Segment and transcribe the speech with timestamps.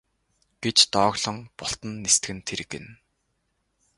[0.63, 2.91] гэж дооглон бултан нисдэг нь тэр гэнэ.